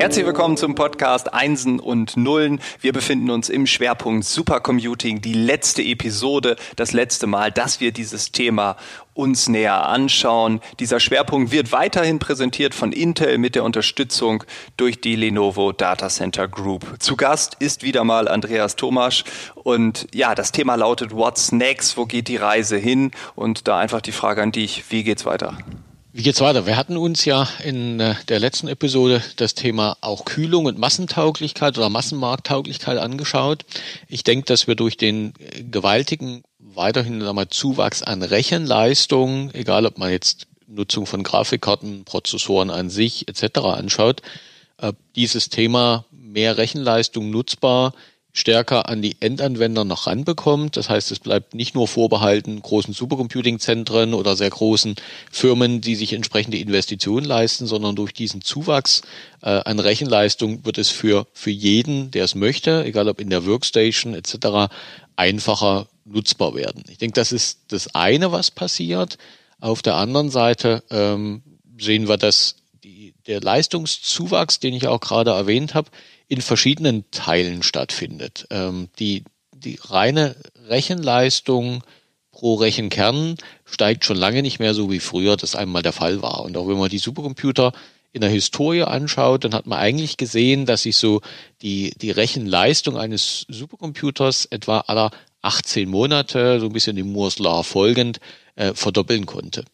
Herzlich 0.00 0.24
willkommen 0.24 0.56
zum 0.56 0.74
Podcast 0.74 1.34
Einsen 1.34 1.78
und 1.78 2.16
Nullen. 2.16 2.62
Wir 2.80 2.94
befinden 2.94 3.28
uns 3.28 3.50
im 3.50 3.66
Schwerpunkt 3.66 4.24
Supercomputing, 4.24 5.20
die 5.20 5.34
letzte 5.34 5.82
Episode, 5.82 6.56
das 6.76 6.94
letzte 6.94 7.26
Mal, 7.26 7.52
dass 7.52 7.80
wir 7.80 7.92
dieses 7.92 8.32
Thema 8.32 8.78
uns 9.12 9.50
näher 9.50 9.86
anschauen. 9.86 10.62
Dieser 10.78 11.00
Schwerpunkt 11.00 11.52
wird 11.52 11.72
weiterhin 11.72 12.18
präsentiert 12.18 12.74
von 12.74 12.92
Intel 12.92 13.36
mit 13.36 13.54
der 13.54 13.62
Unterstützung 13.62 14.42
durch 14.78 15.02
die 15.02 15.16
Lenovo 15.16 15.72
Data 15.72 16.08
Center 16.08 16.48
Group. 16.48 16.86
Zu 16.98 17.16
Gast 17.16 17.58
ist 17.58 17.82
wieder 17.82 18.02
mal 18.02 18.26
Andreas 18.26 18.76
Thomasch 18.76 19.24
und 19.54 20.06
ja, 20.14 20.34
das 20.34 20.50
Thema 20.50 20.76
lautet 20.76 21.12
What's 21.12 21.52
next? 21.52 21.98
Wo 21.98 22.06
geht 22.06 22.28
die 22.28 22.38
Reise 22.38 22.78
hin? 22.78 23.10
Und 23.34 23.68
da 23.68 23.78
einfach 23.78 24.00
die 24.00 24.12
Frage 24.12 24.40
an 24.40 24.50
dich, 24.50 24.82
wie 24.88 25.04
geht's 25.04 25.26
weiter? 25.26 25.58
Wie 26.12 26.22
geht's 26.24 26.40
weiter? 26.40 26.66
Wir 26.66 26.76
hatten 26.76 26.96
uns 26.96 27.24
ja 27.24 27.48
in 27.62 28.00
äh, 28.00 28.16
der 28.28 28.40
letzten 28.40 28.66
Episode 28.66 29.22
das 29.36 29.54
Thema 29.54 29.96
auch 30.00 30.24
Kühlung 30.24 30.66
und 30.66 30.76
Massentauglichkeit 30.76 31.78
oder 31.78 31.88
Massenmarkttauglichkeit 31.88 32.98
angeschaut. 32.98 33.64
Ich 34.08 34.24
denke, 34.24 34.46
dass 34.46 34.66
wir 34.66 34.74
durch 34.74 34.96
den 34.96 35.34
äh, 35.38 35.62
gewaltigen 35.62 36.42
weiterhin 36.58 37.20
wir, 37.20 37.48
Zuwachs 37.48 38.02
an 38.02 38.24
Rechenleistung, 38.24 39.52
egal 39.52 39.86
ob 39.86 39.98
man 39.98 40.10
jetzt 40.10 40.48
Nutzung 40.66 41.06
von 41.06 41.22
Grafikkarten, 41.22 42.04
Prozessoren 42.04 42.70
an 42.70 42.90
sich 42.90 43.28
etc. 43.28 43.60
anschaut, 43.60 44.22
äh, 44.78 44.92
dieses 45.14 45.48
Thema 45.48 46.06
mehr 46.10 46.58
Rechenleistung 46.58 47.30
nutzbar 47.30 47.94
stärker 48.32 48.88
an 48.88 49.02
die 49.02 49.16
Endanwender 49.20 49.84
noch 49.84 50.06
ranbekommt. 50.06 50.76
Das 50.76 50.88
heißt, 50.88 51.10
es 51.10 51.18
bleibt 51.18 51.54
nicht 51.54 51.74
nur 51.74 51.88
vorbehalten 51.88 52.62
großen 52.62 52.94
Supercomputing-Zentren 52.94 54.14
oder 54.14 54.36
sehr 54.36 54.50
großen 54.50 54.94
Firmen, 55.30 55.80
die 55.80 55.96
sich 55.96 56.12
entsprechende 56.12 56.58
Investitionen 56.58 57.26
leisten, 57.26 57.66
sondern 57.66 57.96
durch 57.96 58.12
diesen 58.12 58.42
Zuwachs 58.42 59.02
äh, 59.42 59.48
an 59.48 59.78
Rechenleistung 59.78 60.64
wird 60.64 60.78
es 60.78 60.88
für, 60.90 61.26
für 61.32 61.50
jeden, 61.50 62.10
der 62.10 62.24
es 62.24 62.34
möchte, 62.34 62.84
egal 62.84 63.08
ob 63.08 63.20
in 63.20 63.30
der 63.30 63.46
Workstation 63.46 64.14
etc., 64.14 64.72
einfacher 65.16 65.88
nutzbar 66.04 66.54
werden. 66.54 66.84
Ich 66.88 66.98
denke, 66.98 67.14
das 67.14 67.32
ist 67.32 67.60
das 67.68 67.94
eine, 67.94 68.32
was 68.32 68.50
passiert. 68.50 69.18
Auf 69.60 69.82
der 69.82 69.96
anderen 69.96 70.30
Seite 70.30 70.82
ähm, 70.90 71.42
sehen 71.78 72.08
wir, 72.08 72.16
dass 72.16 72.56
die, 72.82 73.14
der 73.26 73.40
Leistungszuwachs, 73.40 74.60
den 74.60 74.74
ich 74.74 74.86
auch 74.86 75.00
gerade 75.00 75.30
erwähnt 75.30 75.74
habe, 75.74 75.90
in 76.30 76.40
verschiedenen 76.40 77.10
Teilen 77.10 77.64
stattfindet. 77.64 78.46
Ähm, 78.50 78.88
die, 79.00 79.24
die 79.52 79.80
reine 79.82 80.36
Rechenleistung 80.68 81.82
pro 82.30 82.54
Rechenkern 82.54 83.34
steigt 83.64 84.04
schon 84.04 84.16
lange 84.16 84.40
nicht 84.40 84.60
mehr 84.60 84.72
so 84.72 84.92
wie 84.92 85.00
früher 85.00 85.36
das 85.36 85.56
einmal 85.56 85.82
der 85.82 85.92
Fall 85.92 86.22
war. 86.22 86.42
Und 86.42 86.56
auch 86.56 86.68
wenn 86.68 86.78
man 86.78 86.88
die 86.88 86.98
Supercomputer 86.98 87.72
in 88.12 88.20
der 88.20 88.30
Historie 88.30 88.82
anschaut, 88.82 89.42
dann 89.42 89.54
hat 89.54 89.66
man 89.66 89.80
eigentlich 89.80 90.18
gesehen, 90.18 90.66
dass 90.66 90.82
sich 90.82 90.96
so 90.96 91.20
die, 91.62 91.92
die 92.00 92.12
Rechenleistung 92.12 92.96
eines 92.96 93.44
Supercomputers 93.48 94.46
etwa 94.46 94.78
aller 94.86 95.10
18 95.42 95.88
Monate, 95.88 96.60
so 96.60 96.66
ein 96.66 96.72
bisschen 96.72 96.94
dem 96.94 97.10
Moore's 97.10 97.40
Law 97.40 97.64
folgend, 97.64 98.20
äh, 98.54 98.72
verdoppeln 98.72 99.26
konnte. 99.26 99.64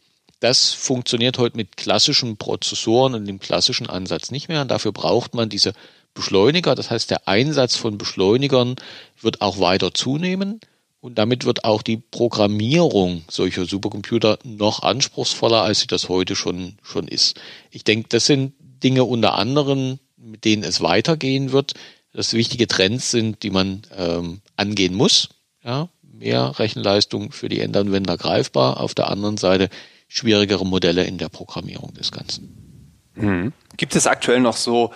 Das 0.41 0.73
funktioniert 0.73 1.37
heute 1.37 1.59
mit 1.59 1.77
klassischen 1.77 2.39
Prozessoren 2.39 3.15
und 3.15 3.27
dem 3.27 3.41
klassischen 3.41 3.91
Ansatz 3.91 4.31
nicht 4.31 4.49
mehr. 4.49 4.63
Und 4.63 4.71
dafür 4.71 4.93
braucht 4.93 5.35
man 5.35 5.51
diese 5.51 5.75
Beschleuniger. 6.17 6.75
Das 6.75 6.91
heißt, 6.91 7.11
der 7.11 7.29
Einsatz 7.29 7.77
von 7.77 7.99
Beschleunigern 7.99 8.75
wird 9.21 9.41
auch 9.43 9.61
weiter 9.61 9.95
zunehmen. 9.95 10.61
Und 11.01 11.19
damit 11.19 11.45
wird 11.45 11.65
auch 11.65 11.83
die 11.83 11.99
Programmierung 11.99 13.23
solcher 13.31 13.65
Supercomputer 13.65 14.41
noch 14.43 14.83
anspruchsvoller, 14.83 15.63
als 15.63 15.81
sie 15.81 15.87
das 15.87 16.09
heute 16.09 16.35
schon, 16.35 16.79
schon 16.83 17.07
ist. 17.07 17.41
Ich 17.71 17.85
denke, 17.85 18.09
das 18.09 18.27
sind 18.27 18.55
Dinge 18.59 19.05
unter 19.05 19.35
anderem, 19.35 20.01
mit 20.17 20.45
denen 20.45 20.65
es 20.65 20.81
weitergehen 20.81 21.53
wird, 21.53 21.75
dass 22.13 22.33
wichtige 22.33 22.67
Trends 22.67 23.13
sind, 23.13 23.45
die 23.45 23.51
man 23.51 23.83
ähm, 23.97 24.41
angehen 24.57 24.95
muss. 24.95 25.29
Ja, 25.63 25.89
mehr 26.03 26.59
Rechenleistung 26.59 27.31
für 27.31 27.49
die 27.49 27.61
Endanwender 27.61 28.17
greifbar. 28.17 28.81
Auf 28.81 28.95
der 28.95 29.09
anderen 29.09 29.37
Seite 29.37 29.69
schwierigere 30.09 30.65
Modelle 30.65 31.05
in 31.05 31.19
der 31.19 31.29
Programmierung 31.29 31.95
des 31.95 32.11
Ganzen. 32.11 32.97
Mhm. 33.15 33.53
Gibt 33.77 33.95
es 33.95 34.07
aktuell 34.07 34.41
noch 34.41 34.57
so 34.57 34.93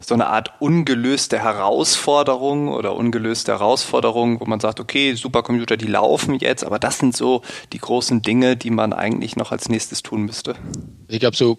so 0.00 0.14
eine 0.14 0.28
Art 0.28 0.52
ungelöste 0.60 1.40
Herausforderung 1.40 2.68
oder 2.68 2.94
ungelöste 2.94 3.52
Herausforderung, 3.52 4.40
wo 4.40 4.44
man 4.44 4.60
sagt, 4.60 4.78
okay, 4.78 5.14
Supercomputer, 5.14 5.76
die 5.76 5.86
laufen 5.86 6.36
jetzt, 6.36 6.64
aber 6.64 6.78
das 6.78 6.98
sind 6.98 7.16
so 7.16 7.42
die 7.72 7.78
großen 7.78 8.22
Dinge, 8.22 8.56
die 8.56 8.70
man 8.70 8.92
eigentlich 8.92 9.34
noch 9.36 9.50
als 9.50 9.68
nächstes 9.68 10.02
tun 10.02 10.22
müsste. 10.22 10.54
Ich 11.08 11.18
glaube, 11.18 11.36
so 11.36 11.58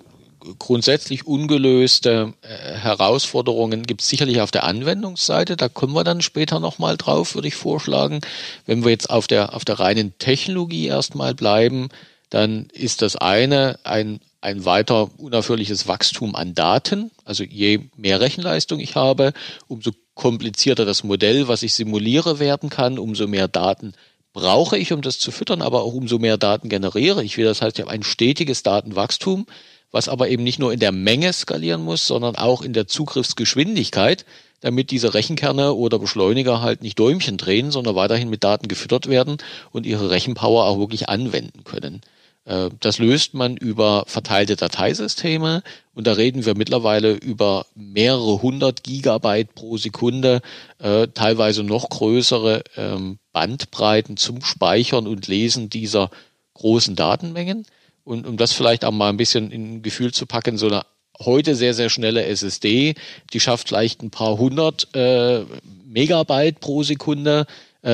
grundsätzlich 0.58 1.28
ungelöste 1.28 2.34
äh, 2.42 2.48
Herausforderungen 2.48 3.84
gibt 3.84 4.02
es 4.02 4.08
sicherlich 4.08 4.40
auf 4.40 4.52
der 4.52 4.64
Anwendungsseite. 4.64 5.58
Da 5.58 5.68
kommen 5.68 5.94
wir 5.94 6.06
dann 6.06 6.22
später 6.22 6.62
nochmal 6.62 6.96
drauf, 6.96 7.36
würde 7.36 7.50
ich 7.50 7.56
vorschlagen. 7.56 8.22
Wenn 8.66 8.84
wir 8.84 8.92
jetzt 8.92 9.10
auf 9.10 9.28
der, 9.28 9.54
auf 9.54 9.66
der 9.66 9.80
reinen 9.80 10.18
Technologie 10.18 10.88
erstmal 10.88 11.36
bleiben, 11.36 11.90
dann 12.30 12.68
ist 12.72 13.02
das 13.02 13.16
eine 13.16 13.80
ein 13.84 14.22
ein 14.42 14.66
weiter 14.66 15.10
unaufhörliches 15.18 15.88
Wachstum 15.88 16.36
an 16.36 16.54
Daten. 16.54 17.12
Also 17.26 17.44
je 17.44 17.90
mehr 17.98 18.22
Rechenleistung 18.22 18.80
ich 18.80 18.96
habe, 18.96 19.34
umso 19.68 19.92
komplizierter 20.14 20.86
das 20.86 21.04
Modell, 21.04 21.48
was 21.48 21.64
ich 21.64 21.74
simuliere, 21.74 22.40
werden 22.40 22.70
kann, 22.70 23.00
umso 23.00 23.28
mehr 23.28 23.48
Daten 23.48 23.94
brauche 24.34 24.78
ich, 24.78 24.94
um 24.94 25.02
das 25.02 25.20
zu 25.20 25.32
füttern, 25.32 25.62
aber 25.62 25.84
auch 25.84 25.94
umso 25.94 26.20
mehr 26.20 26.38
Daten 26.38 26.70
generiere 26.70 27.24
ich. 27.24 27.36
Das 27.36 27.62
heißt, 27.62 27.78
ich 27.78 27.82
habe 27.82 27.92
ein 27.92 28.04
stetiges 28.04 28.64
Datenwachstum, 28.64 29.46
was 29.92 30.08
aber 30.08 30.30
eben 30.30 30.44
nicht 30.44 30.60
nur 30.60 30.72
in 30.72 30.80
der 30.80 30.92
Menge 30.92 31.34
skalieren 31.34 31.84
muss, 31.84 32.06
sondern 32.06 32.36
auch 32.36 32.62
in 32.62 32.74
der 32.74 32.88
Zugriffsgeschwindigkeit, 32.88 34.26
damit 34.62 34.92
diese 34.92 35.14
Rechenkerne 35.14 35.74
oder 35.74 36.00
Beschleuniger 36.00 36.62
halt 36.62 36.84
nicht 36.84 37.00
Däumchen 37.00 37.38
drehen, 37.38 37.72
sondern 37.72 37.96
weiterhin 37.96 38.30
mit 38.30 38.44
Daten 38.44 38.68
gefüttert 38.68 39.08
werden 39.08 39.38
und 39.72 39.86
ihre 39.86 40.12
Rechenpower 40.12 40.66
auch 40.66 40.80
wirklich 40.80 41.10
anwenden 41.10 41.64
können. 41.64 42.02
Äh, 42.50 42.72
das 42.80 42.98
löst 42.98 43.36
man 43.36 43.56
über 43.56 44.04
verteilte 44.08 44.56
Dateisysteme 44.56 45.62
und 45.94 46.08
da 46.08 46.14
reden 46.14 46.46
wir 46.46 46.58
mittlerweile 46.58 47.14
über 47.14 47.68
mehrere 47.76 48.42
hundert 48.42 48.84
Gigabyte 48.84 49.54
pro 49.54 49.78
Sekunde, 49.78 50.42
äh, 50.80 51.08
teilweise 51.14 51.64
noch 51.64 51.90
größere 51.90 52.64
ähm, 52.76 53.20
Bandbreiten 53.34 54.18
zum 54.18 54.44
Speichern 54.44 55.06
und 55.06 55.28
Lesen 55.28 55.70
dieser 55.70 56.10
großen 56.56 56.96
Datenmengen. 56.96 57.66
Und 58.04 58.26
um 58.26 58.38
das 58.38 58.54
vielleicht 58.54 58.84
auch 58.84 58.92
mal 58.92 59.10
ein 59.10 59.18
bisschen 59.18 59.52
in 59.52 59.76
ein 59.76 59.81
Gefühl 59.84 60.12
zu 60.12 60.26
packen, 60.26 60.58
so 60.58 60.68
eine 60.68 60.81
heute 61.20 61.54
sehr, 61.54 61.76
sehr 61.76 61.90
schnelle 61.90 62.26
SSD, 62.26 62.96
die 63.34 63.40
schafft 63.40 63.68
vielleicht 63.68 64.02
ein 64.02 64.10
paar 64.10 64.38
hundert 64.40 64.88
äh, 64.96 65.44
Megabyte 65.86 66.60
pro 66.60 66.84
Sekunde, 66.84 67.46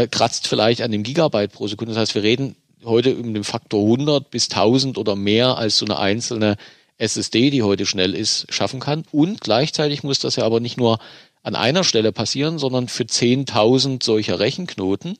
kratzt 0.09 0.47
vielleicht 0.47 0.81
an 0.81 0.91
dem 0.91 1.03
Gigabyte 1.03 1.51
pro 1.51 1.67
Sekunde. 1.67 1.93
Das 1.93 2.01
heißt, 2.01 2.15
wir 2.15 2.23
reden 2.23 2.55
heute 2.85 3.15
um 3.15 3.33
den 3.33 3.43
Faktor 3.43 3.81
100 3.81 4.29
bis 4.29 4.49
1000 4.49 4.97
oder 4.97 5.15
mehr 5.15 5.57
als 5.57 5.77
so 5.77 5.85
eine 5.85 5.99
einzelne 5.99 6.57
SSD, 6.97 7.49
die 7.49 7.63
heute 7.63 7.85
schnell 7.85 8.15
ist, 8.15 8.45
schaffen 8.49 8.79
kann. 8.79 9.03
Und 9.11 9.41
gleichzeitig 9.41 10.03
muss 10.03 10.19
das 10.19 10.37
ja 10.37 10.45
aber 10.45 10.59
nicht 10.59 10.77
nur 10.77 10.99
an 11.43 11.55
einer 11.55 11.83
Stelle 11.83 12.11
passieren, 12.11 12.57
sondern 12.57 12.87
für 12.87 13.03
10.000 13.03 14.03
solcher 14.03 14.39
Rechenknoten. 14.39 15.17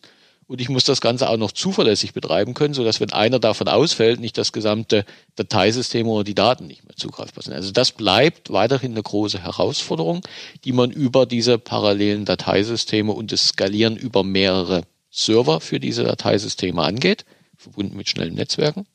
Und 0.48 0.62
ich 0.62 0.70
muss 0.70 0.84
das 0.84 1.02
Ganze 1.02 1.28
auch 1.30 1.38
noch 1.38 1.52
zuverlässig 1.52 2.14
betreiben 2.14 2.54
können, 2.54 2.76
sodass 2.76 3.00
wenn 3.00 3.12
einer 3.12 3.40
davon 3.40 3.68
ausfällt, 3.68 4.20
nicht 4.20 4.38
das 4.38 4.52
gesamte 4.52 5.04
Dateisystem 5.36 6.08
oder 6.08 6.24
die 6.24 6.36
Daten 6.36 6.68
nicht 6.68 6.86
mehr 6.86 6.96
zugreifbar 6.96 7.44
sind. 7.44 7.54
Also 7.54 7.72
das 7.72 7.92
bleibt 7.92 8.52
weiterhin 8.52 8.92
eine 8.92 9.02
große 9.02 9.44
Herausforderung, 9.44 10.22
die 10.64 10.72
man 10.72 10.92
über 10.92 11.26
diese 11.26 11.58
parallelen 11.58 12.26
Dateisysteme 12.26 13.12
und 13.12 13.32
das 13.32 13.48
Skalieren 13.48 13.98
über 13.98 14.24
mehrere 14.24 14.84
Server 15.10 15.62
für 15.62 15.80
diese 15.80 16.04
Dateisysteme 16.04 16.82
angeht 16.84 17.26
verbunden 17.66 17.98
mit 17.98 18.10
schnellen 18.10 18.36
Netzwerken. 18.36 18.86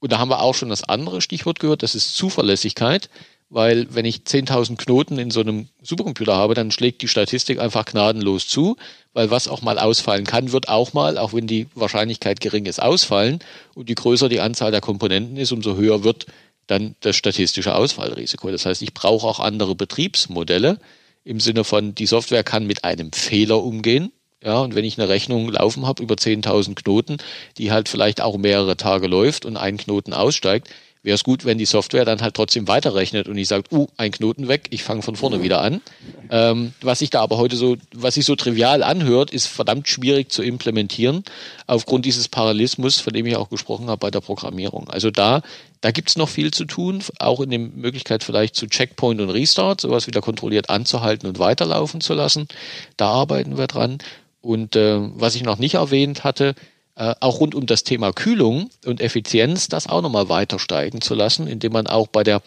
Und 0.00 0.12
da 0.12 0.18
haben 0.18 0.30
wir 0.30 0.42
auch 0.42 0.54
schon 0.54 0.68
das 0.68 0.84
andere 0.84 1.22
Stichwort 1.22 1.60
gehört, 1.60 1.82
das 1.82 1.94
ist 1.94 2.16
Zuverlässigkeit, 2.16 3.08
weil 3.48 3.86
wenn 3.94 4.04
ich 4.04 4.18
10.000 4.18 4.76
Knoten 4.76 5.18
in 5.18 5.30
so 5.30 5.40
einem 5.40 5.68
Supercomputer 5.82 6.34
habe, 6.34 6.54
dann 6.54 6.70
schlägt 6.70 7.02
die 7.02 7.08
Statistik 7.08 7.60
einfach 7.60 7.84
gnadenlos 7.84 8.48
zu, 8.48 8.76
weil 9.12 9.30
was 9.30 9.48
auch 9.48 9.62
mal 9.62 9.78
ausfallen 9.78 10.24
kann, 10.26 10.52
wird 10.52 10.68
auch 10.68 10.92
mal, 10.92 11.18
auch 11.18 11.32
wenn 11.32 11.46
die 11.46 11.68
Wahrscheinlichkeit 11.74 12.40
gering 12.40 12.66
ist, 12.66 12.82
ausfallen. 12.82 13.38
Und 13.74 13.88
je 13.88 13.94
größer 13.94 14.28
die 14.28 14.40
Anzahl 14.40 14.72
der 14.72 14.80
Komponenten 14.80 15.36
ist, 15.36 15.52
umso 15.52 15.76
höher 15.76 16.04
wird 16.04 16.26
dann 16.66 16.96
das 17.00 17.16
statistische 17.16 17.74
Ausfallrisiko. 17.74 18.50
Das 18.50 18.66
heißt, 18.66 18.82
ich 18.82 18.92
brauche 18.92 19.26
auch 19.26 19.40
andere 19.40 19.74
Betriebsmodelle 19.74 20.78
im 21.22 21.40
Sinne 21.40 21.64
von, 21.64 21.94
die 21.94 22.06
Software 22.06 22.44
kann 22.44 22.66
mit 22.66 22.84
einem 22.84 23.12
Fehler 23.12 23.62
umgehen. 23.62 24.12
Ja, 24.44 24.60
und 24.60 24.74
wenn 24.74 24.84
ich 24.84 24.98
eine 24.98 25.08
Rechnung 25.08 25.48
laufen 25.48 25.86
habe 25.86 26.02
über 26.02 26.16
10.000 26.16 26.74
Knoten, 26.74 27.16
die 27.56 27.72
halt 27.72 27.88
vielleicht 27.88 28.20
auch 28.20 28.36
mehrere 28.36 28.76
Tage 28.76 29.06
läuft 29.06 29.46
und 29.46 29.56
ein 29.56 29.78
Knoten 29.78 30.12
aussteigt, 30.12 30.68
wäre 31.04 31.14
es 31.14 31.22
gut, 31.22 31.44
wenn 31.44 31.58
die 31.58 31.66
Software 31.66 32.04
dann 32.04 32.22
halt 32.22 32.34
trotzdem 32.34 32.66
weiterrechnet 32.66 33.28
und 33.28 33.36
ich 33.36 33.46
sagt, 33.46 33.70
uh, 33.72 33.86
ein 33.98 34.10
Knoten 34.10 34.48
weg, 34.48 34.68
ich 34.70 34.82
fange 34.82 35.02
von 35.02 35.16
vorne 35.16 35.42
wieder 35.42 35.60
an. 35.60 35.82
Ähm, 36.30 36.72
was 36.80 36.98
sich 36.98 37.10
da 37.10 37.20
aber 37.20 37.36
heute 37.36 37.56
so, 37.56 37.76
was 37.94 38.14
sich 38.14 38.24
so 38.24 38.36
trivial 38.36 38.82
anhört, 38.82 39.30
ist 39.30 39.46
verdammt 39.46 39.86
schwierig 39.86 40.32
zu 40.32 40.42
implementieren, 40.42 41.22
aufgrund 41.66 42.06
dieses 42.06 42.28
Parallelismus, 42.28 43.00
von 43.00 43.12
dem 43.12 43.26
ich 43.26 43.36
auch 43.36 43.50
gesprochen 43.50 43.88
habe 43.88 43.98
bei 43.98 44.10
der 44.10 44.20
Programmierung. 44.20 44.88
Also 44.88 45.10
da, 45.10 45.42
da 45.82 45.90
gibt 45.90 46.08
es 46.08 46.16
noch 46.16 46.30
viel 46.30 46.52
zu 46.52 46.64
tun, 46.64 47.02
auch 47.18 47.40
in 47.40 47.50
der 47.50 47.58
Möglichkeit 47.58 48.24
vielleicht 48.24 48.56
zu 48.56 48.66
Checkpoint 48.66 49.20
und 49.20 49.28
Restart, 49.28 49.82
sowas 49.82 50.06
wieder 50.06 50.22
kontrolliert 50.22 50.70
anzuhalten 50.70 51.28
und 51.28 51.38
weiterlaufen 51.38 52.00
zu 52.00 52.14
lassen. 52.14 52.48
Da 52.96 53.08
arbeiten 53.08 53.58
wir 53.58 53.66
dran. 53.66 53.98
Und 54.44 54.76
äh, 54.76 54.98
was 55.00 55.34
ich 55.34 55.42
noch 55.42 55.58
nicht 55.58 55.74
erwähnt 55.74 56.22
hatte, 56.22 56.54
äh, 56.96 57.14
auch 57.20 57.40
rund 57.40 57.54
um 57.54 57.64
das 57.64 57.82
Thema 57.82 58.12
Kühlung 58.12 58.68
und 58.84 59.00
Effizienz, 59.00 59.68
das 59.68 59.88
auch 59.88 60.02
nochmal 60.02 60.28
weiter 60.28 60.58
steigen 60.58 61.00
zu 61.00 61.14
lassen, 61.14 61.46
indem 61.46 61.72
man 61.72 61.86
auch 61.86 62.08
bei 62.08 62.22
der, 62.22 62.42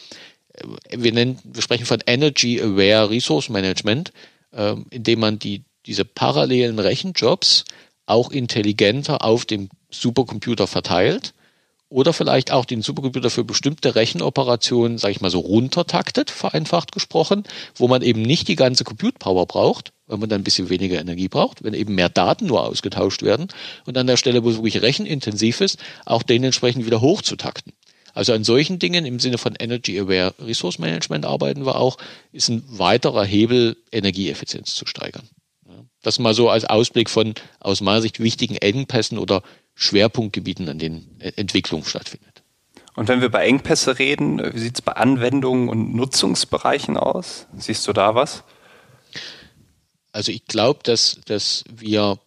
äh, 0.54 0.64
wir 0.96 1.12
nennen, 1.12 1.40
wir 1.44 1.64
sprechen 1.64 1.88
von 1.88 2.04
Energy 2.06 2.62
Aware 2.62 3.10
Resource 3.10 3.50
Management, 3.50 4.14
äh, 4.52 4.76
indem 4.92 5.20
man 5.20 5.40
die, 5.40 5.64
diese 5.88 6.06
parallelen 6.06 6.78
Rechenjobs 6.78 7.66
auch 8.06 8.32
intelligenter 8.32 9.24
auf 9.26 9.46
dem 9.46 9.70
Supercomputer 9.90 10.68
verteilt 10.68 11.34
oder 11.90 12.12
vielleicht 12.12 12.52
auch 12.52 12.66
den 12.66 12.82
Supercomputer 12.82 13.30
für 13.30 13.44
bestimmte 13.44 13.96
Rechenoperationen, 13.96 14.98
sage 14.98 15.14
ich 15.14 15.22
mal 15.22 15.32
so, 15.32 15.40
runtertaktet, 15.40 16.30
vereinfacht 16.30 16.92
gesprochen, 16.92 17.44
wo 17.76 17.88
man 17.88 18.02
eben 18.02 18.22
nicht 18.22 18.48
die 18.48 18.56
ganze 18.56 18.84
Compute 18.84 19.18
Power 19.20 19.46
braucht, 19.46 19.94
weil 20.06 20.18
man 20.18 20.30
dann 20.30 20.42
ein 20.42 20.44
bisschen 20.44 20.70
weniger 20.70 21.00
Energie 21.00 21.30
braucht, 21.30 21.64
wenn 21.64 21.74
eben 21.74 21.96
mehr 21.96 22.10
Daten 22.10 22.48
nur 22.48 22.64
ausgetauscht 22.64 23.24
werden 23.24 23.48
und 23.86 23.98
an 23.98 24.08
der 24.08 24.18
Stelle, 24.18 24.44
wo 24.44 24.50
es 24.50 24.58
wirklich 24.58 24.82
rechenintensiv 24.82 25.62
ist, 25.62 25.80
auch 26.06 26.24
den 26.24 26.44
entsprechend 26.44 26.86
wieder 26.86 27.02
hochzutakten. 27.02 27.74
Also 28.14 28.34
an 28.34 28.44
solchen 28.44 28.80
Dingen 28.80 29.06
im 29.06 29.20
Sinne 29.20 29.38
von 29.38 29.56
Energy 29.58 30.00
Aware 30.00 30.34
Resource 30.40 30.80
Management 30.80 31.26
arbeiten 31.26 31.66
wir 31.66 31.76
auch, 31.76 31.98
ist 32.32 32.50
ein 32.50 32.64
weiterer 32.68 33.24
Hebel, 33.24 33.78
Energieeffizienz 33.92 34.74
zu 34.74 34.88
steigern. 34.88 35.30
Das 36.02 36.20
mal 36.20 36.34
so 36.34 36.50
als 36.50 36.66
Ausblick 36.66 37.10
von 37.10 37.34
aus 37.60 37.82
meiner 37.82 38.02
Sicht 38.02 38.20
wichtigen 38.20 38.56
Engpässen 38.56 39.18
oder 39.18 39.44
Schwerpunktgebieten, 39.78 40.68
an 40.68 40.80
denen 40.80 41.20
Entwicklung 41.20 41.86
stattfindet. 41.86 42.44
Und 42.96 43.08
wenn 43.08 43.22
wir 43.22 43.30
bei 43.30 43.46
Engpässe 43.46 44.00
reden, 44.00 44.42
wie 44.54 44.60
sieht 44.60 44.76
es 44.76 44.82
bei 44.82 44.94
Anwendungen 44.94 45.70
und 45.70 45.96
Nutzungsbereichen 45.96 46.98
aus? 46.98 47.46
Siehst 47.56 47.88
du 47.88 47.94
da 47.94 48.16
was? 48.16 48.44
Also 50.12 50.32
ich 50.32 50.46
glaube, 50.46 50.80
dass, 50.82 51.22
dass 51.26 51.64
wir 51.72 52.18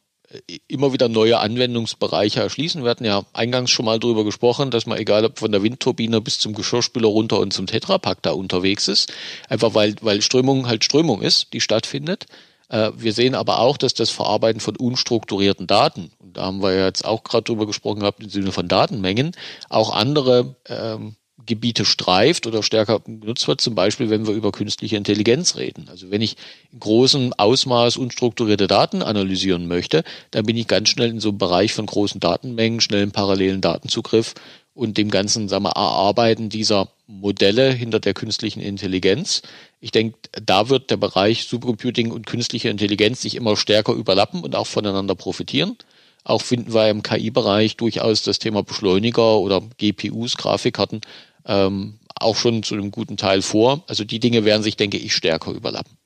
immer 0.68 0.92
wieder 0.92 1.08
neue 1.08 1.40
Anwendungsbereiche 1.40 2.40
erschließen. 2.40 2.84
Wir 2.84 2.90
hatten 2.90 3.04
ja 3.04 3.24
eingangs 3.32 3.70
schon 3.70 3.84
mal 3.84 3.98
darüber 3.98 4.24
gesprochen, 4.24 4.70
dass 4.70 4.86
man 4.86 4.98
egal 4.98 5.24
ob 5.24 5.40
von 5.40 5.50
der 5.50 5.64
Windturbine 5.64 6.20
bis 6.20 6.38
zum 6.38 6.54
Geschirrspüler 6.54 7.08
runter 7.08 7.40
und 7.40 7.52
zum 7.52 7.66
Tetrapack 7.66 8.22
da 8.22 8.30
unterwegs 8.30 8.86
ist, 8.86 9.12
einfach 9.48 9.74
weil, 9.74 9.96
weil 10.02 10.22
Strömung 10.22 10.68
halt 10.68 10.84
Strömung 10.84 11.20
ist, 11.20 11.52
die 11.52 11.60
stattfindet. 11.60 12.26
Äh, 12.68 12.92
wir 12.96 13.12
sehen 13.12 13.34
aber 13.34 13.58
auch, 13.58 13.76
dass 13.76 13.94
das 13.94 14.10
Verarbeiten 14.10 14.60
von 14.60 14.76
unstrukturierten 14.76 15.66
Daten, 15.66 16.12
und 16.30 16.36
da 16.36 16.42
haben 16.42 16.62
wir 16.62 16.72
ja 16.72 16.86
jetzt 16.86 17.04
auch 17.04 17.24
gerade 17.24 17.42
drüber 17.42 17.66
gesprochen 17.66 18.00
gehabt, 18.00 18.22
im 18.22 18.30
Sinne 18.30 18.52
von 18.52 18.68
Datenmengen, 18.68 19.32
auch 19.68 19.92
andere 19.92 20.54
ähm, 20.68 21.16
Gebiete 21.44 21.84
streift 21.84 22.46
oder 22.46 22.62
stärker 22.62 23.00
genutzt 23.00 23.48
wird, 23.48 23.60
zum 23.60 23.74
Beispiel 23.74 24.10
wenn 24.10 24.28
wir 24.28 24.34
über 24.34 24.52
künstliche 24.52 24.96
Intelligenz 24.96 25.56
reden. 25.56 25.88
Also 25.88 26.12
wenn 26.12 26.22
ich 26.22 26.36
in 26.70 26.78
großem 26.78 27.32
Ausmaß 27.36 27.96
unstrukturierte 27.96 28.68
Daten 28.68 29.02
analysieren 29.02 29.66
möchte, 29.66 30.04
dann 30.30 30.46
bin 30.46 30.56
ich 30.56 30.68
ganz 30.68 30.90
schnell 30.90 31.10
in 31.10 31.18
so 31.18 31.30
einem 31.30 31.38
Bereich 31.38 31.72
von 31.72 31.86
großen 31.86 32.20
Datenmengen, 32.20 32.80
schnellen 32.80 33.10
parallelen 33.10 33.60
Datenzugriff 33.60 34.34
und 34.72 34.96
dem 34.96 35.10
ganzen 35.10 35.48
sagen 35.48 35.64
wir, 35.64 35.70
Erarbeiten 35.70 36.48
dieser 36.48 36.88
Modelle 37.08 37.72
hinter 37.72 37.98
der 37.98 38.14
künstlichen 38.14 38.60
Intelligenz. 38.60 39.42
Ich 39.80 39.90
denke, 39.90 40.16
da 40.44 40.68
wird 40.68 40.90
der 40.90 40.96
Bereich 40.96 41.44
Supercomputing 41.44 42.12
und 42.12 42.26
künstliche 42.26 42.68
Intelligenz 42.68 43.22
sich 43.22 43.34
immer 43.34 43.56
stärker 43.56 43.92
überlappen 43.92 44.42
und 44.42 44.54
auch 44.54 44.68
voneinander 44.68 45.16
profitieren. 45.16 45.76
Auch 46.24 46.42
finden 46.42 46.72
wir 46.74 46.88
im 46.88 47.02
KI-Bereich 47.02 47.76
durchaus 47.76 48.22
das 48.22 48.38
Thema 48.38 48.62
Beschleuniger 48.62 49.38
oder 49.38 49.62
GPUs, 49.78 50.36
Grafikkarten, 50.36 51.00
ähm, 51.46 51.98
auch 52.14 52.36
schon 52.36 52.62
zu 52.62 52.74
einem 52.74 52.90
guten 52.90 53.16
Teil 53.16 53.42
vor. 53.42 53.82
Also 53.88 54.04
die 54.04 54.20
Dinge 54.20 54.44
werden 54.44 54.62
sich, 54.62 54.76
denke 54.76 54.98
ich, 54.98 55.14
stärker 55.14 55.52
überlappen. 55.52 55.96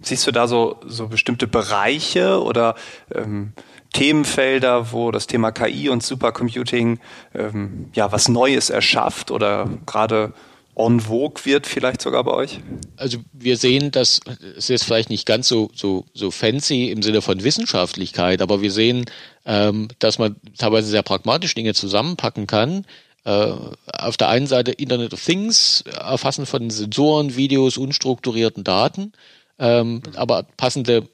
Siehst 0.00 0.26
du 0.28 0.30
da 0.30 0.46
so, 0.46 0.76
so 0.86 1.08
bestimmte 1.08 1.48
Bereiche 1.48 2.40
oder 2.40 2.76
ähm, 3.12 3.52
Themenfelder, 3.92 4.92
wo 4.92 5.10
das 5.10 5.26
Thema 5.26 5.50
KI 5.50 5.88
und 5.88 6.04
Supercomputing 6.04 7.00
ähm, 7.34 7.90
ja 7.94 8.12
was 8.12 8.28
Neues 8.28 8.70
erschafft 8.70 9.32
oder 9.32 9.68
gerade 9.86 10.34
en 10.78 11.00
vogue 11.00 11.44
wird, 11.44 11.66
vielleicht 11.66 12.00
sogar 12.00 12.24
bei 12.24 12.32
euch? 12.32 12.60
Also 12.96 13.18
wir 13.32 13.56
sehen, 13.56 13.90
dass 13.90 14.20
es 14.56 14.70
ist 14.70 14.84
vielleicht 14.84 15.10
nicht 15.10 15.26
ganz 15.26 15.48
so, 15.48 15.70
so, 15.74 16.04
so 16.14 16.30
fancy 16.30 16.90
im 16.90 17.02
Sinne 17.02 17.22
von 17.22 17.42
Wissenschaftlichkeit, 17.42 18.42
aber 18.42 18.62
wir 18.62 18.70
sehen, 18.70 19.06
ähm, 19.44 19.88
dass 19.98 20.18
man 20.18 20.36
teilweise 20.56 20.88
sehr 20.88 21.02
pragmatisch 21.02 21.54
Dinge 21.54 21.74
zusammenpacken 21.74 22.46
kann. 22.46 22.84
Äh, 23.24 23.52
auf 23.86 24.16
der 24.16 24.28
einen 24.28 24.46
Seite 24.46 24.70
Internet 24.72 25.12
of 25.12 25.24
Things, 25.24 25.82
Erfassen 25.82 26.46
von 26.46 26.70
Sensoren, 26.70 27.36
Videos, 27.36 27.76
unstrukturierten 27.76 28.64
Daten, 28.64 29.12
ähm, 29.58 30.02
aber 30.14 30.44
passende 30.56 31.08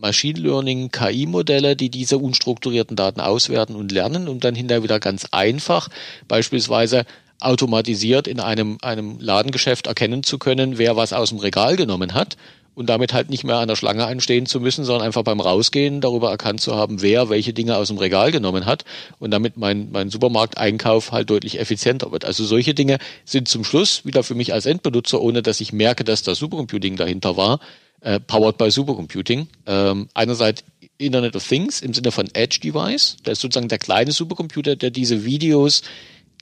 Machine 0.00 0.40
Learning, 0.40 0.90
KI-Modelle, 0.90 1.76
die 1.76 1.90
diese 1.90 2.18
unstrukturierten 2.18 2.96
Daten 2.96 3.20
auswerten 3.20 3.76
und 3.76 3.92
lernen 3.92 4.28
und 4.28 4.44
dann 4.44 4.54
hinterher 4.54 4.82
wieder 4.82 4.98
ganz 4.98 5.26
einfach 5.30 5.88
beispielsweise 6.26 7.04
automatisiert 7.40 8.28
in 8.28 8.40
einem, 8.40 8.78
einem 8.82 9.18
Ladengeschäft 9.18 9.86
erkennen 9.86 10.22
zu 10.22 10.38
können, 10.38 10.78
wer 10.78 10.96
was 10.96 11.12
aus 11.12 11.30
dem 11.30 11.38
Regal 11.38 11.76
genommen 11.76 12.14
hat 12.14 12.36
und 12.74 12.86
damit 12.86 13.12
halt 13.12 13.30
nicht 13.30 13.44
mehr 13.44 13.56
an 13.56 13.68
der 13.68 13.76
Schlange 13.76 14.06
anstehen 14.06 14.46
zu 14.46 14.60
müssen, 14.60 14.84
sondern 14.84 15.06
einfach 15.06 15.22
beim 15.22 15.40
Rausgehen 15.40 16.00
darüber 16.00 16.30
erkannt 16.30 16.60
zu 16.60 16.76
haben, 16.76 17.02
wer 17.02 17.28
welche 17.28 17.52
Dinge 17.52 17.76
aus 17.76 17.88
dem 17.88 17.98
Regal 17.98 18.32
genommen 18.32 18.64
hat 18.64 18.84
und 19.18 19.30
damit 19.30 19.56
mein, 19.56 19.90
mein 19.90 20.10
Supermarkteinkauf 20.10 21.12
halt 21.12 21.30
deutlich 21.30 21.58
effizienter 21.58 22.12
wird. 22.12 22.24
Also 22.24 22.44
solche 22.44 22.74
Dinge 22.74 22.98
sind 23.24 23.48
zum 23.48 23.64
Schluss 23.64 24.04
wieder 24.04 24.22
für 24.22 24.34
mich 24.34 24.52
als 24.52 24.66
Endbenutzer, 24.66 25.20
ohne 25.20 25.42
dass 25.42 25.60
ich 25.60 25.72
merke, 25.72 26.04
dass 26.04 26.22
da 26.22 26.34
Supercomputing 26.34 26.96
dahinter 26.96 27.36
war, 27.36 27.60
äh, 28.00 28.20
powered 28.20 28.56
by 28.56 28.70
Supercomputing. 28.70 29.48
Ähm, 29.66 30.08
einerseits 30.14 30.64
Internet 30.96 31.36
of 31.36 31.46
Things 31.46 31.82
im 31.82 31.92
Sinne 31.92 32.12
von 32.12 32.28
Edge 32.34 32.60
Device, 32.62 33.16
das 33.24 33.34
ist 33.34 33.42
sozusagen 33.42 33.68
der 33.68 33.78
kleine 33.78 34.12
Supercomputer, 34.12 34.76
der 34.76 34.90
diese 34.90 35.24
Videos 35.24 35.82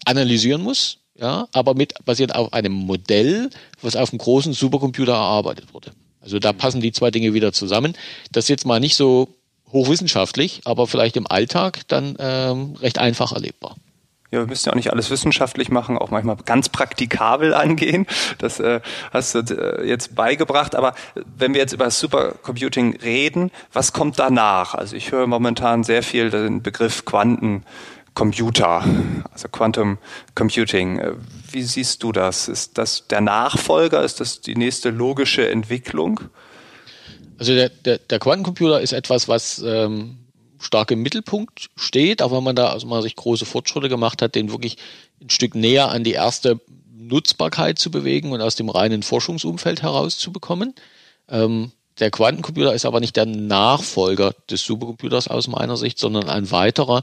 analysieren 0.08 0.62
muss, 0.62 0.99
ja, 1.14 1.49
aber 1.52 1.75
mit 1.75 1.94
basiert 2.05 2.34
auf 2.34 2.52
einem 2.52 2.72
Modell, 2.72 3.50
was 3.82 3.96
auf 3.96 4.10
einem 4.12 4.19
großen 4.19 4.52
Supercomputer 4.52 5.12
erarbeitet 5.12 5.75
wurde. 5.75 5.93
Also 6.20 6.38
da 6.38 6.52
passen 6.52 6.81
die 6.81 6.93
zwei 6.93 7.10
Dinge 7.10 7.34
wieder 7.34 7.52
zusammen. 7.52 7.94
Das 8.32 8.44
ist 8.44 8.49
jetzt 8.49 8.66
mal 8.66 8.81
nicht 8.81 8.96
so 8.96 9.28
hochwissenschaftlich, 9.72 10.62
aber 10.64 10.87
vielleicht 10.87 11.16
im 11.16 11.26
Alltag 11.26 11.82
dann 11.88 12.16
ähm, 12.19 12.75
recht 12.81 12.99
einfach 12.99 13.32
erlebbar. 13.32 13.76
Ja, 14.30 14.40
wir 14.40 14.47
müssen 14.47 14.68
ja 14.68 14.73
auch 14.73 14.76
nicht 14.76 14.92
alles 14.92 15.09
wissenschaftlich 15.09 15.71
machen, 15.71 15.97
auch 15.97 16.11
manchmal 16.11 16.37
ganz 16.44 16.68
praktikabel 16.68 17.54
angehen. 17.54 18.06
Das 18.37 18.61
äh, 18.61 18.80
hast 19.11 19.35
du 19.35 19.38
äh, 19.38 19.87
jetzt 19.87 20.14
beigebracht. 20.14 20.75
Aber 20.75 20.94
wenn 21.14 21.54
wir 21.54 21.62
jetzt 21.62 21.73
über 21.73 21.90
Supercomputing 21.90 22.97
reden, 22.97 23.50
was 23.73 23.94
kommt 23.94 24.18
danach? 24.18 24.75
Also 24.75 24.97
ich 24.97 25.12
höre 25.12 25.26
momentan 25.26 25.82
sehr 25.82 26.02
viel 26.02 26.28
den 26.28 26.62
Begriff 26.62 27.06
Quanten. 27.06 27.64
Computer, 28.18 28.84
also 29.30 29.46
Quantum 29.46 29.98
Computing. 30.34 30.98
Äh, 30.98 31.12
wie 31.52 31.62
siehst 31.62 32.02
du 32.02 32.10
das? 32.10 32.48
Ist 32.48 32.76
das 32.76 33.06
der 33.06 33.20
Nachfolger? 33.20 34.02
Ist 34.02 34.18
das 34.18 34.40
die 34.40 34.56
nächste 34.56 34.90
logische 34.90 35.48
Entwicklung? 35.48 36.22
Also 37.38 37.54
der, 37.54 37.68
der, 37.68 37.98
der 37.98 38.18
Quantencomputer 38.18 38.80
ist 38.80 38.92
etwas, 38.92 39.28
was 39.28 39.62
ähm, 39.64 40.18
stark 40.58 40.90
im 40.90 41.00
Mittelpunkt 41.00 41.68
steht, 41.76 42.20
auch 42.20 42.32
wenn 42.32 42.42
man 42.42 42.56
da 42.56 42.70
also 42.70 42.88
man 42.88 43.02
sich 43.02 43.14
große 43.14 43.46
Fortschritte 43.46 43.88
gemacht 43.88 44.20
hat, 44.20 44.34
den 44.34 44.50
wirklich 44.50 44.78
ein 45.22 45.30
Stück 45.30 45.54
näher 45.54 45.88
an 45.88 46.02
die 46.02 46.14
erste 46.14 46.60
Nutzbarkeit 46.92 47.78
zu 47.78 47.92
bewegen 47.92 48.32
und 48.32 48.40
aus 48.40 48.56
dem 48.56 48.68
reinen 48.68 49.04
Forschungsumfeld 49.04 49.82
herauszubekommen. 49.82 50.75
Ähm, 51.28 51.70
der 52.00 52.10
Quantencomputer 52.10 52.75
ist 52.75 52.84
aber 52.84 52.98
nicht 52.98 53.14
der 53.14 53.26
Nachfolger 53.26 54.34
des 54.50 54.64
Supercomputers 54.64 55.28
aus 55.28 55.46
meiner 55.46 55.76
Sicht, 55.76 56.00
sondern 56.00 56.28
ein 56.28 56.50
weiterer, 56.50 57.02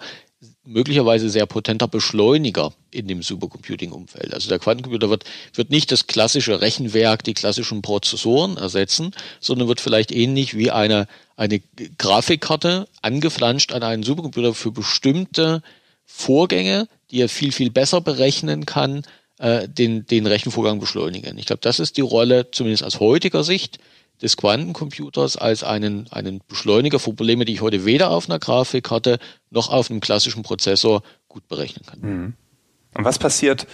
möglicherweise 0.65 1.29
sehr 1.29 1.45
potenter 1.45 1.88
Beschleuniger 1.88 2.74
in 2.91 3.07
dem 3.07 3.22
Supercomputing-Umfeld. 3.22 4.34
Also 4.34 4.50
der 4.50 4.60
Quantencomputer 4.60 5.10
wird, 5.10 5.24
wird 5.53 5.69
nicht 5.69 5.91
das 5.91 6.07
klassische 6.07 6.62
Rechenwerk, 6.62 7.24
die 7.24 7.34
klassischen 7.34 7.81
Prozessoren 7.81 8.57
ersetzen, 8.57 9.12
sondern 9.39 9.67
wird 9.67 9.81
vielleicht 9.81 10.12
ähnlich 10.12 10.57
wie 10.57 10.72
eine, 10.72 11.07
eine 11.38 11.62
Grafikkarte 11.98 12.88
angeflanscht 13.01 13.74
an 13.74 13.84
einen 13.84 14.03
Supercomputer 14.03 14.53
für 14.53 14.72
bestimmte 14.72 15.62
Vorgänge, 16.05 16.88
die 17.12 17.22
er 17.22 17.29
viel, 17.29 17.51
viel 17.51 17.69
besser 17.69 18.01
berechnen 18.01 18.65
kann, 18.65 19.03
äh, 19.38 19.67
den, 19.67 20.05
den 20.05 20.25
Rechenvorgang 20.25 20.79
beschleunigen. 20.79 21.38
Ich 21.38 21.45
glaube, 21.45 21.62
das 21.62 21.79
ist 21.79 21.98
die 21.98 22.01
Rolle, 22.01 22.51
zumindest 22.51 22.84
aus 22.84 23.00
heutiger 23.00 23.43
Sicht, 23.43 23.79
des 24.22 24.38
Quantencomputers 24.38 25.38
als 25.38 25.63
einen, 25.63 26.07
einen 26.12 26.41
Beschleuniger 26.48 27.00
für 27.00 27.13
Probleme, 27.13 27.45
die 27.45 27.53
ich 27.53 27.62
heute 27.62 27.86
weder 27.86 28.12
auf 28.12 28.29
einer 28.29 28.39
Grafikkarte 28.39 29.19
noch 29.50 29.69
auf 29.69 29.89
einem 29.89 30.00
klassischen 30.00 30.43
Prozessor 30.43 31.03
gut 31.27 31.48
berechnen 31.48 31.86
kann. 31.86 32.00
Mhm. 32.00 32.34
Und 32.93 33.03
was 33.03 33.19
passiert 33.19 33.67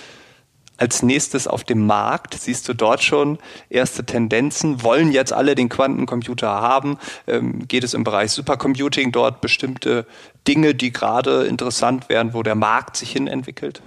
als 0.82 1.04
nächstes 1.04 1.48
auf 1.48 1.64
dem 1.64 1.86
Markt? 1.86 2.34
Siehst 2.34 2.68
du 2.68 2.74
dort 2.74 3.04
schon 3.04 3.38
erste 3.70 4.04
Tendenzen? 4.04 4.82
Wollen 4.82 5.12
jetzt 5.12 5.32
alle 5.32 5.54
den 5.54 5.70
Quantencomputer 5.70 6.48
haben? 6.48 6.98
Ähm, 7.28 7.68
geht 7.68 7.84
es 7.84 7.94
im 7.94 8.04
Bereich 8.04 8.32
Supercomputing 8.32 9.12
dort 9.12 9.42
bestimmte 9.42 10.08
Dinge, 10.48 10.74
die 10.74 10.92
gerade 10.92 11.46
interessant 11.46 12.10
werden, 12.10 12.34
wo 12.34 12.42
der 12.42 12.56
Markt 12.56 12.98
sich 12.98 13.12
hin 13.12 13.28
entwickelt? 13.28 13.84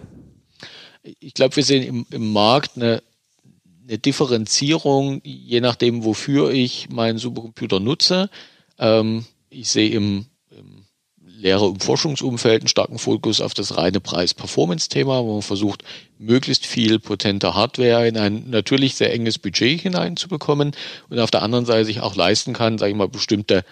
Ich 1.02 1.34
glaube, 1.34 1.56
wir 1.56 1.64
sehen 1.64 1.82
im, 1.82 2.06
im 2.10 2.32
Markt 2.32 2.76
eine, 2.76 3.02
eine, 3.88 3.98
Differenzierung, 3.98 5.20
je 5.24 5.60
nachdem, 5.60 6.04
wofür 6.04 6.50
ich 6.50 6.88
meinen 6.90 7.18
Supercomputer 7.18 7.80
nutze. 7.80 8.30
Ähm, 8.78 9.24
ich 9.50 9.70
sehe 9.70 9.90
im, 9.90 10.26
im 10.50 10.84
Lehre- 11.20 11.66
und 11.66 11.82
Forschungsumfeld 11.82 12.62
einen 12.62 12.68
starken 12.68 12.98
Fokus 12.98 13.40
auf 13.40 13.54
das 13.54 13.76
reine 13.76 14.00
Preis-Performance-Thema, 14.00 15.24
wo 15.24 15.34
man 15.34 15.42
versucht, 15.42 15.84
möglichst 16.18 16.66
viel 16.66 16.98
potente 16.98 17.54
Hardware 17.54 18.08
in 18.08 18.16
ein 18.16 18.50
natürlich 18.50 18.94
sehr 18.94 19.12
enges 19.12 19.38
Budget 19.38 19.80
hineinzubekommen 19.80 20.72
und 21.10 21.18
auf 21.18 21.30
der 21.30 21.42
anderen 21.42 21.66
Seite 21.66 21.84
sich 21.84 22.00
auch 22.00 22.16
leisten 22.16 22.52
kann, 22.52 22.78
sage 22.78 22.92
ich 22.92 22.96
mal, 22.96 23.08
bestimmte 23.08 23.64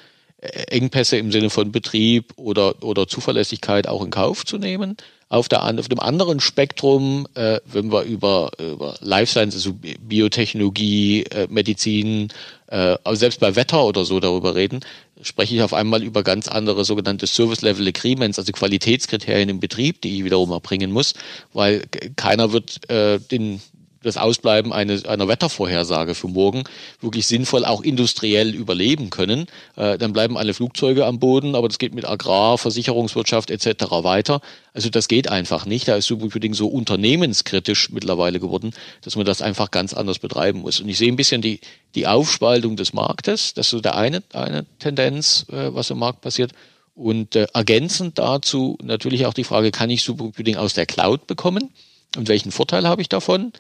äh, 0.43 0.49
Engpässe 0.65 1.17
im 1.17 1.33
Sinne 1.33 1.51
von 1.51 1.73
Betrieb 1.73 2.33
oder, 2.37 2.83
oder 2.83 3.09
Zuverlässigkeit 3.09 3.89
auch 3.89 4.05
in 4.05 4.11
Kauf 4.11 4.45
zu 4.45 4.59
nehmen. 4.59 4.97
Auf, 5.33 5.49
der, 5.49 5.65
auf 5.65 5.89
dem 5.89 5.99
anderen 5.99 6.41
Spektrum, 6.41 7.27
äh, 7.33 7.59
wenn 7.65 7.91
wir 7.91 8.03
über, 8.03 8.51
über 8.59 8.97
Life 9.01 9.33
Sciences, 9.33 9.65
also 9.65 9.79
Biotechnologie, 10.07 11.23
äh, 11.23 11.47
Medizin, 11.49 12.29
äh, 12.67 12.99
aber 13.03 13.17
selbst 13.17 13.41
bei 13.41 13.57
Wetter 13.57 13.83
oder 13.83 14.05
so 14.05 14.21
darüber 14.21 14.55
reden, 14.55 14.81
spreche 15.23 15.55
ich 15.55 15.63
auf 15.63 15.73
einmal 15.73 16.03
über 16.03 16.23
ganz 16.23 16.49
andere 16.49 16.85
sogenannte 16.85 17.27
Service 17.27 17.63
Level 17.63 17.89
Agreements, 17.89 18.39
also 18.39 18.53
Qualitätskriterien 18.53 19.49
im 19.49 19.59
Betrieb, 19.59 20.03
die 20.03 20.19
ich 20.19 20.25
wiederum 20.25 20.51
erbringen 20.51 20.93
muss, 20.93 21.15
weil 21.55 21.87
keiner 22.17 22.53
wird 22.53 22.91
äh, 22.91 23.19
den 23.19 23.63
das 24.03 24.17
Ausbleiben 24.17 24.73
eine, 24.73 25.03
einer 25.07 25.29
Wettervorhersage 25.29 26.15
für 26.15 26.29
morgen 26.29 26.65
wirklich 27.01 27.27
sinnvoll 27.27 27.65
auch 27.65 27.83
industriell 27.83 28.55
überleben 28.55 29.11
können. 29.11 29.47
Äh, 29.77 29.99
dann 29.99 30.13
bleiben 30.13 30.37
alle 30.37 30.55
Flugzeuge 30.55 31.07
am 31.07 31.19
Boden, 31.19 31.55
aber 31.55 31.69
das 31.69 31.79
geht 31.79 31.95
mit 31.95 32.05
Agrar, 32.05 32.59
Versicherungswirtschaft 32.59 33.51
etc. 33.51 33.85
weiter. 34.03 34.41
Also 34.75 34.89
das 34.89 35.09
geht 35.09 35.29
einfach 35.29 35.67
nicht. 35.67 35.89
Da 35.89 35.97
ist 35.97 36.07
Supercomputing 36.07 36.55
so 36.55 36.69
unternehmenskritisch 36.69 37.91
mittlerweile 37.91 38.41
geworden, 38.41 38.73
dass 39.03 39.17
man 39.17 39.27
das 39.27 39.43
einfach 39.43 39.71
ganz 39.71 39.95
anders 39.95 40.19
betreiben 40.19 40.61
muss. 40.61 40.81
Und 40.81 40.89
ich 40.89 40.99
sehe 40.99 41.13
ein 41.13 41.17
bisschen 41.17 41.43
die, 41.43 41.61
die 41.95 42.07
Aufspaltung 42.07 42.77
des 42.77 42.93
Marktes. 42.93 43.55
Das 43.55 43.67
ist 43.67 43.71
so 43.71 43.81
der 43.81 43.97
eine, 43.97 44.23
eine 44.33 44.67
Tendenz, 44.79 45.47
äh, 45.51 45.75
was 45.75 45.91
im 45.91 45.99
Markt 45.99 46.21
passiert. 46.23 46.53
Und 46.95 47.37
äh, 47.37 47.47
ergänzend 47.55 48.19
dazu 48.19 48.77
natürlich 48.83 49.27
auch 49.27 49.35
die 49.35 49.45
Frage, 49.45 49.71
kann 49.71 49.91
ich 49.91 50.03
Supercomputing 50.03 50.57
aus 50.57 50.75
der 50.75 50.87
Cloud 50.87 51.27
bekommen? 51.27 51.71
Und 52.17 52.29
welchen 52.29 52.53
Vorteil 52.53 52.87
habe 52.87 53.01
ich 53.01 53.09
davon? 53.09 53.53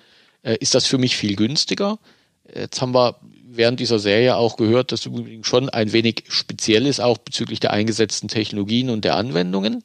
Äh, 0.42 0.56
ist 0.60 0.74
das 0.74 0.86
für 0.86 0.98
mich 0.98 1.16
viel 1.16 1.36
günstiger. 1.36 1.98
Jetzt 2.54 2.80
haben 2.80 2.94
wir 2.94 3.16
während 3.44 3.80
dieser 3.80 3.98
Serie 3.98 4.36
auch 4.36 4.56
gehört, 4.56 4.92
dass 4.92 5.02
Supercomputing 5.02 5.44
schon 5.44 5.68
ein 5.68 5.92
wenig 5.92 6.24
speziell 6.28 6.86
ist, 6.86 7.00
auch 7.00 7.18
bezüglich 7.18 7.60
der 7.60 7.72
eingesetzten 7.72 8.28
Technologien 8.28 8.90
und 8.90 9.04
der 9.04 9.16
Anwendungen. 9.16 9.82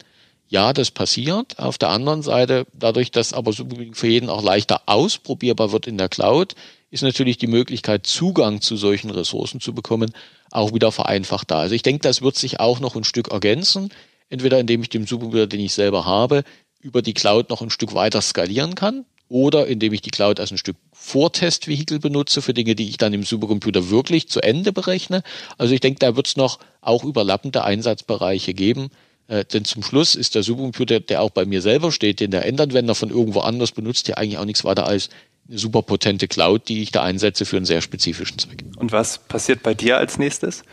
Ja, 0.50 0.72
das 0.72 0.92
passiert. 0.92 1.60
Auf 1.60 1.78
der 1.78 1.90
anderen 1.90 2.22
Seite, 2.22 2.66
dadurch, 2.74 3.12
dass 3.12 3.34
aber 3.34 3.52
für 3.52 4.08
jeden 4.08 4.30
auch 4.30 4.42
leichter 4.42 4.84
ausprobierbar 4.86 5.74
wird 5.74 5.88
in 5.88 5.98
der 5.98 6.08
Cloud, 6.08 6.56
ist 6.90 7.04
natürlich 7.04 7.38
die 7.38 7.48
Möglichkeit, 7.48 8.08
Zugang 8.08 8.62
zu 8.62 8.78
solchen 8.78 9.10
Ressourcen 9.10 9.60
zu 9.60 9.74
bekommen, 9.74 10.14
auch 10.52 10.74
wieder 10.74 10.94
vereinfacht 10.94 11.52
da. 11.52 11.60
Also 11.60 11.76
ich 11.76 11.84
denke, 11.84 12.02
das 12.02 12.22
wird 12.22 12.38
sich 12.38 12.62
auch 12.62 12.80
noch 12.80 12.96
ein 12.96 13.04
Stück 13.04 13.28
ergänzen. 13.28 13.90
Entweder 14.30 14.60
indem 14.60 14.82
ich 14.82 14.90
den 14.90 15.06
Supercomputer, 15.06 15.48
den 15.48 15.60
ich 15.60 15.74
selber 15.74 16.06
habe, 16.06 16.44
über 16.80 17.02
die 17.02 17.14
Cloud 17.14 17.50
noch 17.50 17.62
ein 17.62 17.70
Stück 17.70 17.94
weiter 17.94 18.22
skalieren 18.22 18.76
kann 18.76 19.06
oder 19.30 19.68
indem 19.68 19.94
ich 19.94 20.02
die 20.02 20.12
Cloud 20.12 20.40
als 20.40 20.52
ein 20.52 20.58
Stück 20.58 20.78
Vortestvehikel 20.94 22.00
benutze 22.00 22.42
für 22.42 22.54
Dinge, 22.54 22.76
die 22.76 22.90
ich 22.90 22.98
dann 22.98 23.14
im 23.14 23.24
Supercomputer 23.24 23.90
wirklich 23.90 24.30
zu 24.30 24.42
Ende 24.42 24.74
berechne. 24.74 25.24
Also 25.58 25.74
ich 25.74 25.80
denke, 25.80 26.00
da 26.00 26.16
wird 26.16 26.28
es 26.28 26.38
noch 26.38 26.60
auch 26.82 27.04
überlappende 27.04 27.64
Einsatzbereiche 27.64 28.54
geben. 28.54 28.90
Äh, 29.28 29.46
denn 29.46 29.66
zum 29.66 29.84
Schluss 29.84 30.16
ist 30.16 30.36
der 30.36 30.44
Supercomputer, 30.44 31.00
der 31.00 31.22
auch 31.22 31.30
bei 31.30 31.46
mir 31.46 31.62
selber 31.62 31.92
steht, 31.92 32.20
den 32.20 32.32
der 32.32 32.46
Endanwender 32.46 32.96
von 32.96 33.10
irgendwo 33.10 33.42
anders 33.42 33.72
benutzt, 33.72 34.08
ja 34.08 34.16
eigentlich 34.16 34.38
auch 34.38 34.46
nichts 34.46 34.64
weiter 34.64 34.86
als 34.86 35.10
eine 35.50 35.58
super 35.58 35.82
potente 35.82 36.28
Cloud, 36.28 36.68
die 36.68 36.82
ich 36.82 36.92
da 36.92 37.04
einsetze 37.04 37.46
für 37.46 37.58
einen 37.58 37.66
sehr 37.66 37.82
spezifischen 37.82 38.40
Zweck. 38.40 38.64
Und 38.78 38.92
was 38.92 39.18
passiert 39.18 39.64
bei 39.64 39.74
dir 39.74 39.98
als 39.98 40.18
nächstes? 40.18 40.64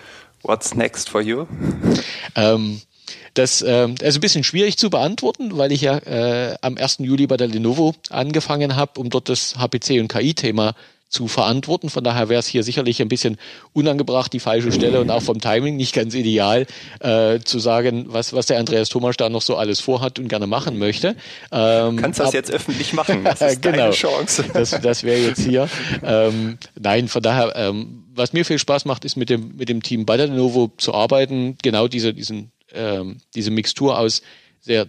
What's 0.42 0.74
next 0.74 1.08
for 1.08 1.20
you? 1.20 1.46
Ähm, 2.34 2.80
das 3.34 3.62
äh, 3.62 3.88
ist 4.00 4.14
ein 4.16 4.20
bisschen 4.20 4.44
schwierig 4.44 4.78
zu 4.78 4.90
beantworten, 4.90 5.56
weil 5.56 5.72
ich 5.72 5.82
ja 5.82 5.98
äh, 5.98 6.56
am 6.60 6.76
1. 6.76 6.98
Juli 7.00 7.26
bei 7.26 7.36
der 7.36 7.48
Lenovo 7.48 7.94
angefangen 8.10 8.76
habe, 8.76 9.00
um 9.00 9.10
dort 9.10 9.28
das 9.28 9.56
HPC 9.58 10.00
und 10.00 10.08
KI-Thema 10.08 10.74
zu 11.14 11.28
verantworten. 11.28 11.90
Von 11.90 12.02
daher 12.02 12.28
wäre 12.28 12.40
es 12.40 12.46
hier 12.46 12.62
sicherlich 12.64 13.00
ein 13.00 13.08
bisschen 13.08 13.38
unangebracht, 13.72 14.32
die 14.32 14.40
falsche 14.40 14.72
Stelle 14.72 15.00
und 15.00 15.10
auch 15.10 15.22
vom 15.22 15.40
Timing 15.40 15.76
nicht 15.76 15.94
ganz 15.94 16.14
ideal, 16.14 16.66
äh, 17.00 17.38
zu 17.40 17.60
sagen, 17.60 18.06
was, 18.08 18.32
was 18.32 18.46
der 18.46 18.58
Andreas 18.58 18.88
Thomas 18.88 19.16
da 19.16 19.28
noch 19.28 19.42
so 19.42 19.56
alles 19.56 19.80
vorhat 19.80 20.18
und 20.18 20.28
gerne 20.28 20.46
machen 20.46 20.78
möchte. 20.78 21.14
Ähm, 21.52 21.96
Kannst 21.96 22.18
das 22.18 22.28
ab, 22.28 22.34
jetzt 22.34 22.50
öffentlich 22.50 22.92
machen? 22.92 23.22
Das 23.24 23.40
ist 23.40 23.62
genau, 23.62 23.76
deine 23.76 23.92
Chance. 23.92 24.44
das, 24.52 24.70
das 24.70 25.04
wäre 25.04 25.20
jetzt 25.20 25.40
hier. 25.40 25.68
Ähm, 26.02 26.58
nein, 26.78 27.06
von 27.08 27.22
daher, 27.22 27.52
ähm, 27.54 28.04
was 28.14 28.32
mir 28.32 28.44
viel 28.44 28.58
Spaß 28.58 28.84
macht, 28.84 29.04
ist 29.04 29.16
mit 29.16 29.30
dem, 29.30 29.56
mit 29.56 29.68
dem 29.68 29.82
Team 29.82 30.06
bei 30.06 30.16
der 30.16 30.26
Lenovo 30.26 30.72
zu 30.76 30.94
arbeiten, 30.94 31.56
genau 31.62 31.88
diese, 31.88 32.12
diesen 32.12 32.50
ähm, 32.74 33.18
diese 33.34 33.50
Mixtur 33.50 33.98
aus 33.98 34.22
sehr 34.60 34.86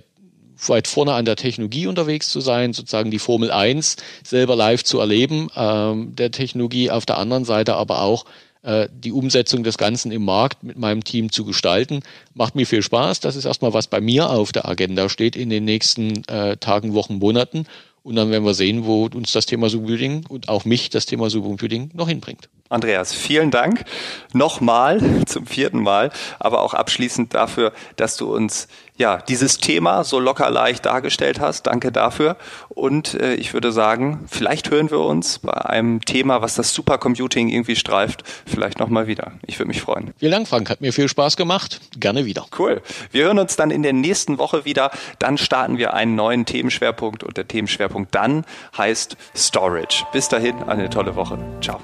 weit 0.67 0.87
vorne 0.87 1.13
an 1.13 1.25
der 1.25 1.35
Technologie 1.35 1.87
unterwegs 1.87 2.29
zu 2.29 2.39
sein, 2.39 2.73
sozusagen 2.73 3.11
die 3.11 3.19
Formel 3.19 3.51
1 3.51 3.97
selber 4.23 4.55
live 4.55 4.83
zu 4.83 4.99
erleben, 4.99 5.49
ähm, 5.55 6.15
der 6.15 6.31
Technologie 6.31 6.91
auf 6.91 7.05
der 7.05 7.17
anderen 7.17 7.45
Seite 7.45 7.75
aber 7.75 8.01
auch 8.01 8.25
äh, 8.65 8.89
die 8.91 9.11
Umsetzung 9.11 9.63
des 9.63 9.77
Ganzen 9.77 10.11
im 10.11 10.25
Markt 10.25 10.63
mit 10.63 10.77
meinem 10.77 11.03
Team 11.03 11.31
zu 11.31 11.45
gestalten. 11.45 12.01
Macht 12.33 12.55
mir 12.55 12.65
viel 12.65 12.81
Spaß. 12.81 13.19
Das 13.19 13.35
ist 13.35 13.45
erstmal, 13.45 13.73
was 13.73 13.87
bei 13.87 14.01
mir 14.01 14.29
auf 14.29 14.51
der 14.51 14.67
Agenda 14.67 15.07
steht 15.07 15.35
in 15.35 15.49
den 15.49 15.65
nächsten 15.65 16.23
äh, 16.27 16.57
Tagen, 16.57 16.93
Wochen, 16.93 17.19
Monaten. 17.19 17.67
Und 18.01 18.15
dann 18.15 18.31
werden 18.31 18.43
wir 18.43 18.53
sehen, 18.53 18.85
wo 18.85 19.05
uns 19.05 19.31
das 19.31 19.45
Thema 19.45 19.69
Supercomputing 19.69 20.25
und 20.27 20.49
auch 20.49 20.65
mich 20.65 20.89
das 20.89 21.05
Thema 21.05 21.29
Supercomputing 21.29 21.91
noch 21.93 22.07
hinbringt. 22.07 22.49
Andreas, 22.67 23.13
vielen 23.13 23.51
Dank 23.51 23.85
nochmal 24.33 24.99
zum 25.27 25.45
vierten 25.45 25.83
Mal, 25.83 26.11
aber 26.39 26.63
auch 26.63 26.73
abschließend 26.73 27.35
dafür, 27.35 27.71
dass 27.95 28.17
du 28.17 28.33
uns 28.33 28.67
ja 28.97 29.17
dieses 29.17 29.59
Thema 29.59 30.03
so 30.03 30.19
locker 30.19 30.49
leicht 30.49 30.85
dargestellt 30.85 31.39
hast. 31.39 31.67
Danke 31.67 31.91
dafür. 31.91 32.37
Und 32.69 33.13
äh, 33.15 33.35
ich 33.35 33.53
würde 33.53 33.71
sagen, 33.71 34.25
vielleicht 34.27 34.71
hören 34.71 34.89
wir 34.89 34.99
uns 34.99 35.39
bei 35.39 35.53
einem 35.53 36.01
Thema, 36.01 36.41
was 36.41 36.55
das 36.55 36.73
Supercomputing 36.73 37.49
irgendwie 37.49 37.75
streift, 37.75 38.23
vielleicht 38.47 38.79
nochmal 38.79 39.05
wieder. 39.05 39.33
Ich 39.45 39.59
würde 39.59 39.67
mich 39.67 39.81
freuen. 39.81 40.13
Vielen 40.17 40.31
Dank, 40.31 40.47
Frank. 40.47 40.69
Hat 40.69 40.81
mir 40.81 40.91
viel 40.91 41.07
Spaß 41.07 41.37
gemacht. 41.37 41.81
Gerne 41.99 42.25
wieder. 42.25 42.45
Cool. 42.57 42.81
Wir 43.11 43.25
hören 43.25 43.37
uns 43.37 43.55
dann 43.55 43.69
in 43.69 43.83
der 43.83 43.93
nächsten 43.93 44.37
Woche 44.37 44.65
wieder. 44.65 44.91
Dann 45.19 45.37
starten 45.37 45.77
wir 45.77 45.93
einen 45.93 46.15
neuen 46.15 46.45
Themenschwerpunkt 46.45 47.23
und 47.23 47.37
der 47.37 47.47
Themenschwerpunkt 47.47 48.15
dann 48.15 48.45
heißt 48.77 49.17
Storage. 49.35 50.05
Bis 50.11 50.29
dahin, 50.29 50.63
eine 50.63 50.89
tolle 50.89 51.15
Woche. 51.15 51.37
Ciao. 51.61 51.79